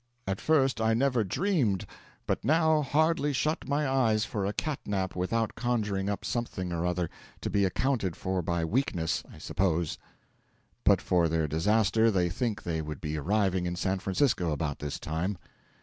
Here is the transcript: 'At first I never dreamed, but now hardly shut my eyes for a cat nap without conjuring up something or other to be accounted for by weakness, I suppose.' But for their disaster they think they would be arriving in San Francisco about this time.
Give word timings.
'At 0.25 0.41
first 0.41 0.81
I 0.81 0.95
never 0.95 1.23
dreamed, 1.23 1.85
but 2.25 2.43
now 2.43 2.81
hardly 2.81 3.33
shut 3.33 3.67
my 3.69 3.87
eyes 3.87 4.25
for 4.25 4.47
a 4.47 4.51
cat 4.51 4.79
nap 4.87 5.15
without 5.15 5.53
conjuring 5.53 6.09
up 6.09 6.25
something 6.25 6.73
or 6.73 6.87
other 6.87 7.07
to 7.41 7.51
be 7.51 7.65
accounted 7.65 8.15
for 8.15 8.41
by 8.41 8.65
weakness, 8.65 9.23
I 9.31 9.37
suppose.' 9.37 9.99
But 10.85 11.01
for 11.03 11.29
their 11.29 11.47
disaster 11.47 12.09
they 12.09 12.29
think 12.29 12.63
they 12.63 12.81
would 12.81 12.99
be 12.99 13.15
arriving 13.15 13.67
in 13.67 13.75
San 13.75 13.99
Francisco 13.99 14.49
about 14.49 14.79
this 14.79 14.97
time. 14.99 15.37